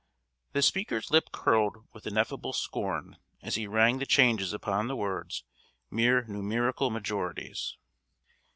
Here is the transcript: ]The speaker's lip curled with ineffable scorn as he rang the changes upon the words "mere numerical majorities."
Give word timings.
]The 0.53 0.63
speaker's 0.63 1.11
lip 1.11 1.25
curled 1.31 1.85
with 1.93 2.07
ineffable 2.07 2.53
scorn 2.53 3.17
as 3.43 3.53
he 3.53 3.67
rang 3.67 3.99
the 3.99 4.07
changes 4.07 4.51
upon 4.51 4.87
the 4.87 4.95
words 4.95 5.43
"mere 5.91 6.23
numerical 6.23 6.89
majorities." 6.89 7.77